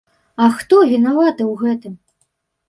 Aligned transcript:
І 0.45 0.47
хто 0.59 0.79
вінаваты 0.91 1.43
ў 1.51 1.61
гэтым? 1.61 1.93